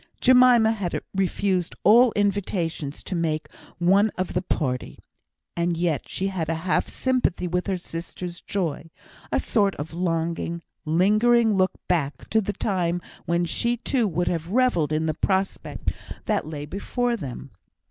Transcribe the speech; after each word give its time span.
Jemima 0.19 0.71
had 0.71 0.99
refused 1.13 1.75
all 1.83 2.11
invitations 2.13 3.03
to 3.03 3.13
make 3.15 3.47
one 3.77 4.09
of 4.17 4.33
the 4.33 4.41
party; 4.41 4.97
and 5.55 5.77
yet 5.77 6.09
she 6.09 6.29
had 6.29 6.49
a 6.49 6.55
half 6.65 6.89
sympathy 6.89 7.47
with 7.47 7.67
her 7.67 7.77
sisters' 7.77 8.41
joy 8.41 8.89
a 9.31 9.39
sort 9.39 9.75
of 9.75 9.93
longing, 9.93 10.63
lingering 10.85 11.53
look 11.53 11.73
back 11.87 12.27
to 12.29 12.41
the 12.41 12.53
time 12.53 12.99
when 13.27 13.45
she 13.45 13.77
too 13.77 14.07
would 14.07 14.27
have 14.27 14.49
revelled 14.49 14.91
in 14.91 15.05
the 15.05 15.13
prospect 15.13 15.91
that 16.25 16.47
lay 16.47 16.65
before 16.65 17.15
them. 17.15 17.51